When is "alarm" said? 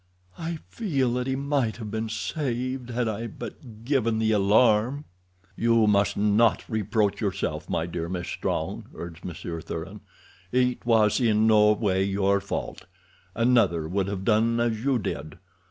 4.31-5.05